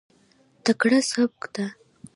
[0.63, 1.65] تکړه سبکه ده.